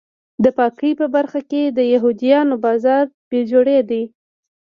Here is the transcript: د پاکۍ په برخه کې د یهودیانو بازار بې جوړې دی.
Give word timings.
د 0.43 0.45
پاکۍ 0.57 0.91
په 0.99 1.05
برخه 1.15 1.41
کې 1.49 1.63
د 1.77 1.79
یهودیانو 1.93 2.55
بازار 2.65 3.03
بې 3.29 3.39
جوړې 3.51 3.79
دی. 3.89 4.03